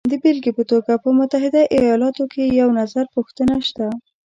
[0.09, 3.87] د بېلګې په توګه په متحده ایالاتو کې یو نظرپوښتنه شته